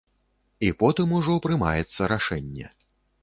І 0.67 0.69
потым 0.79 1.13
ужо 1.17 1.35
прымаецца 1.45 2.09
рашэнне. 2.13 2.67